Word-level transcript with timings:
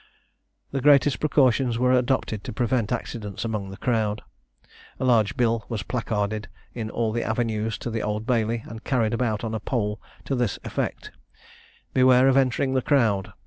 The 0.71 0.81
greatest 0.81 1.19
precautions 1.19 1.77
were 1.77 1.91
adopted 1.93 2.43
to 2.45 2.51
prevent 2.51 2.91
accidents 2.91 3.45
among 3.45 3.69
the 3.69 3.77
crowd. 3.77 4.23
A 4.99 5.05
large 5.05 5.37
bill 5.37 5.63
was 5.69 5.83
placarded 5.83 6.47
at 6.75 6.89
all 6.89 7.11
the 7.11 7.23
avenues 7.23 7.77
to 7.77 7.91
the 7.91 8.01
Old 8.01 8.25
Bailey, 8.25 8.63
and 8.65 8.83
carried 8.83 9.13
about 9.13 9.43
on 9.43 9.53
a 9.53 9.59
pole, 9.59 10.01
to 10.25 10.33
this 10.33 10.57
effect: 10.63 11.11
"Beware 11.93 12.27
of 12.27 12.35
entering 12.35 12.73
the 12.73 12.81
crowd! 12.81 13.33